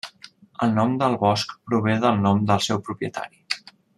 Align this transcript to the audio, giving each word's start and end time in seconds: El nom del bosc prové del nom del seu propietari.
El 0.67 0.71
nom 0.77 0.95
del 1.01 1.17
bosc 1.25 1.53
prové 1.69 1.95
del 2.07 2.19
nom 2.25 2.43
del 2.53 2.65
seu 2.69 2.83
propietari. 2.89 3.43